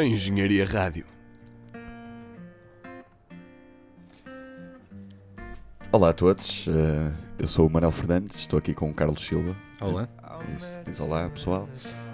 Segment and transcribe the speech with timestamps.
[0.00, 1.04] a Engenharia Rádio.
[5.92, 9.56] Olá a todos, eh, eu sou o Manuel Fernandes, estou aqui com o Carlos Silva.
[9.80, 10.08] Olá.
[10.56, 11.68] Isso, diz olá pessoal.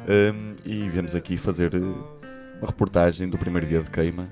[0.09, 4.29] Um, e viemos aqui fazer eh, uma reportagem do primeiro dia de queima.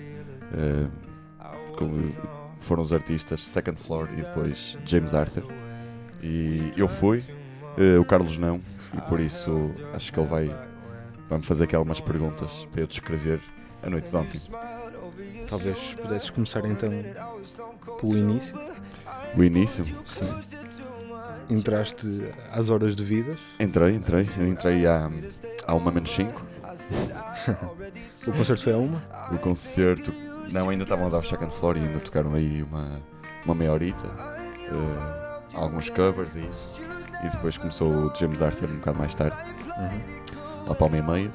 [0.52, 0.88] eh,
[1.76, 2.10] com-
[2.60, 5.44] foram os artistas Second Floor e depois James Arthur.
[6.22, 7.22] E eu fui,
[8.00, 8.58] o Carlos não,
[8.96, 10.50] e por isso acho que ele vai,
[11.30, 13.40] me fazer aqui algumas perguntas para eu descrever
[13.82, 14.40] a noite de ontem.
[15.48, 16.90] Talvez pudesses começar então
[18.00, 18.54] pelo início.
[19.36, 19.84] O início,
[21.50, 23.38] Entraste às horas devidas.
[23.60, 25.10] entrei, entrei, eu entrei à,
[25.66, 26.42] à 1 menos 5.
[28.26, 29.02] O concerto foi a uma.
[29.30, 30.10] o concerto.
[30.50, 33.02] Não, ainda estavam a dar o second floor e ainda tocaram aí uma,
[33.44, 34.06] uma meia horita.
[34.70, 36.80] eh, alguns covers e isso.
[37.22, 39.36] E depois começou o James Arthur um bocado mais tarde,
[39.76, 40.00] Uhum.
[40.72, 41.30] Para uma e meia.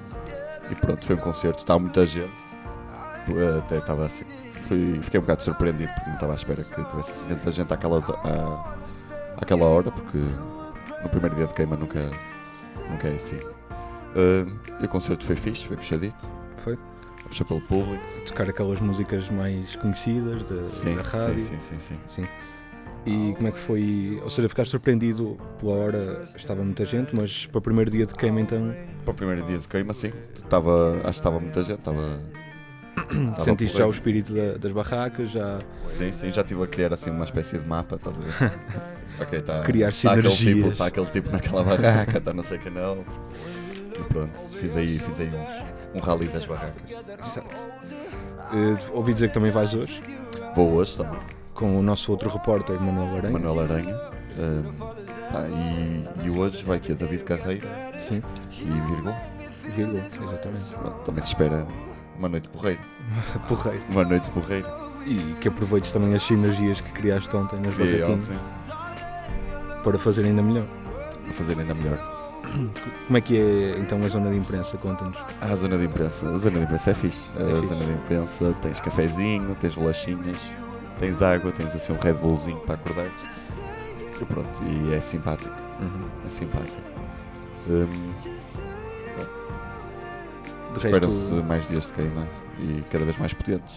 [0.72, 1.60] E pronto, foi um concerto.
[1.60, 2.32] Estava muita gente.
[3.30, 4.26] eh, Até estava assim.
[4.68, 7.74] Fui, fiquei um bocado surpreendido porque não estava à espera que tivesse assim tanta gente
[7.74, 8.76] àquelas, à,
[9.38, 10.18] àquela hora, porque
[11.02, 12.00] no primeiro dia de queima nunca,
[12.92, 13.40] nunca é assim.
[14.16, 14.46] Eh,
[14.82, 16.30] e o concerto foi fixe, foi puxadito,
[16.64, 16.78] Foi.
[17.28, 18.04] puxou pelo público.
[18.28, 21.40] Tocar aquelas músicas mais conhecidas da, Sim, da rádio.
[21.48, 22.28] sim, sim, sim, sim.
[23.06, 24.20] E como é que foi?
[24.24, 28.14] Ou seja, ficaste surpreendido pela hora, estava muita gente, mas para o primeiro dia de
[28.14, 28.74] queima então
[29.06, 30.12] Para o primeiro dia de queima, sim.
[30.36, 31.80] Estava, acho que estava muita gente.
[31.80, 32.20] Estava,
[32.98, 36.94] estava sentiste já o espírito da- das barracas, já Sim, sim, já estive a criar
[36.94, 38.52] assim uma espécie de mapa, estás a ver?
[39.24, 40.64] ok, está Criar tá aquele, sinergias.
[40.66, 43.04] tipo, tá aquele tipo naquela barraca, está não sei que não.
[43.98, 46.92] E pronto, fiz aí, fiz aí uns, um rally das barracas.
[48.52, 50.02] Eh, ouvi dizer que também vais hoje
[50.56, 51.20] Vou hoje também,
[51.60, 53.34] com o nosso outro repórter Manuel Aranha.
[53.34, 53.96] Manuel Aranha.
[55.30, 57.68] Pá, e, e hoje vai aqui a David Carreira
[58.00, 59.14] Sim, e Virgo.
[59.76, 61.04] vírgula, exatamente.
[61.06, 61.68] Também se espera
[62.18, 62.80] uma noite porreira.
[63.48, 63.82] Porreiro.
[63.90, 64.68] Uma noite porreira.
[65.06, 68.30] E que aproveites também as sinergias que criaste ontem nas barraquinhas
[69.84, 70.66] para fazer ainda melhor.
[71.30, 71.98] a fazer ainda melhor.
[73.08, 74.78] Como é que é então a zona de imprensa?
[74.78, 75.18] Conta-nos.
[75.42, 76.26] Ah, a zona de imprensa.
[76.26, 77.30] A zona de imprensa é fixe.
[77.36, 77.68] É a fixe.
[77.68, 80.38] zona de imprensa tens cafezinho, tens bolachinhas,
[81.00, 83.08] tens água, tens assim um Red Bullzinho para acordar.
[84.22, 85.50] E pronto, e é simpático.
[86.26, 86.78] É simpático.
[90.74, 92.28] De Esperam-se mais dias de queima
[92.60, 93.74] e cada vez mais potentes.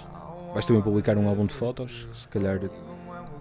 [0.52, 2.58] vais também publicar um álbum de fotos, se calhar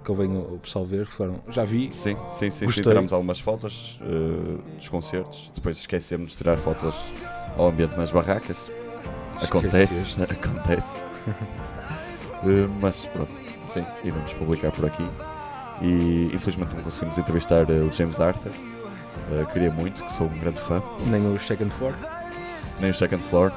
[0.06, 1.06] convém o o pessoal ver.
[1.06, 2.70] Foram, já vi, Sim, sim, sim.
[2.70, 2.82] sim.
[2.82, 5.52] Tiramos algumas fotos eh, dos concertos.
[5.54, 6.96] Depois esquecemos de tirar fotos
[7.58, 8.72] ao ambiente nas barracas.
[9.42, 10.98] Acontece, acontece.
[12.44, 13.32] Eh, mas pronto,
[13.74, 15.08] sim, iremos publicar por aqui.
[15.82, 18.52] E infelizmente não conseguimos entrevistar eh, o James Arthur.
[19.32, 20.82] Eh, queria muito, que sou um grande fã.
[21.08, 21.94] nem o Second Floor.
[22.80, 23.52] Nem o Second Floor.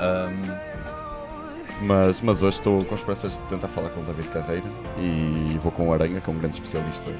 [0.00, 0.70] Ahm,
[1.82, 4.66] mas, mas hoje estou com esperanças de tentar falar com o David Carreira
[4.98, 7.10] e vou com o Aranha, que é um grande especialista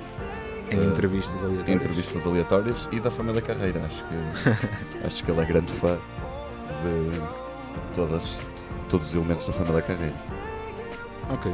[0.71, 1.35] Em Eh, entrevistas
[1.67, 3.81] em entrevistas aleatórias e da família Carreira.
[3.87, 5.97] Acho que, acho que ele é grande fã
[6.83, 7.21] de
[7.95, 8.39] todas,
[8.91, 10.15] todos os elementos da família Carreira.
[11.31, 11.53] Ok.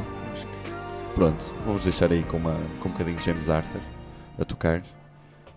[1.17, 3.81] Pronto, vou-vos deixar aí com, uma, com um bocadinho de James Arthur
[4.37, 4.83] a tocar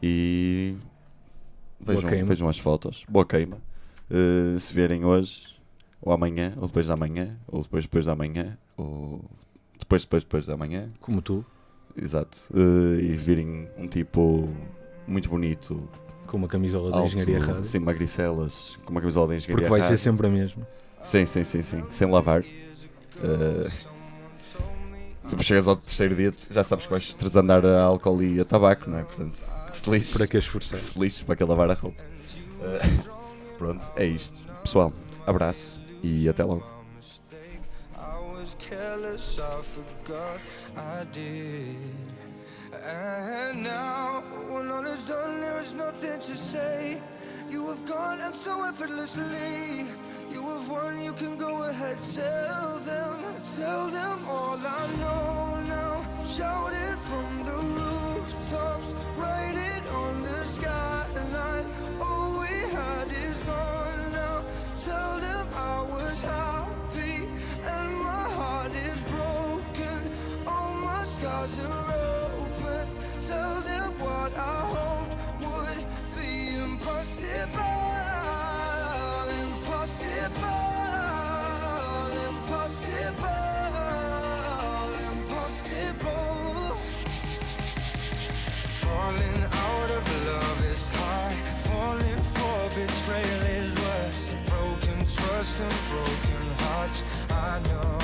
[0.03, 0.75] e
[1.79, 3.05] vejam, vejam as fotos.
[3.07, 3.59] Boa queima.
[4.11, 5.55] Uh, se vierem hoje,
[6.01, 9.23] ou amanhã, ou depois da manhã, ou depois depois da manhã, ou
[9.79, 11.45] depois depois depois da manhã, Como tu,
[11.95, 12.39] exato.
[12.55, 14.49] Uh, e virem um tipo
[15.07, 15.87] muito bonito,
[16.27, 17.67] com uma camisola alto, Engenharia Rádio.
[17.67, 20.67] sim, magricelas, com uma camisola da engenharia Porque vai ser sempre a mesma.
[21.03, 21.85] Sim, sim, sim, sim.
[21.91, 22.41] Sem lavar.
[22.41, 24.00] Uh,
[25.31, 28.89] tipo, chegas ao terceiro dia, já sabes que vais transandar a álcool e a tabaco,
[28.91, 29.03] não é?
[29.03, 29.39] Portanto,
[29.71, 30.13] que se lixe.
[30.13, 30.77] Para que Que esforçar?
[30.77, 32.03] se lixe para que lavar a roupa.
[32.61, 33.09] Uh,
[33.59, 34.39] pronto, é isto.
[34.63, 34.93] Pessoal,
[35.27, 36.65] abraço e até logo.
[37.97, 40.41] I was careless, I forgot
[40.77, 41.77] I did.
[42.73, 47.01] And now, when all is done, there is nothing to say.
[47.51, 49.87] You have gone and so effortlessly.
[50.33, 53.17] You have won, you can go ahead, tell them,
[53.57, 55.20] tell them all I know
[95.69, 97.03] broken hearts.
[97.31, 98.00] I know.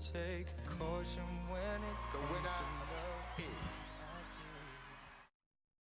[0.00, 0.46] take
[0.78, 3.36] caution when it goes when I, to love.
[3.36, 3.93] Peace.